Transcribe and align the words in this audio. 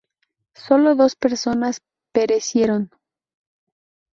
Solo 0.55 0.95
dos 0.95 1.15
personas 1.15 1.79
perecieron. 2.11 2.89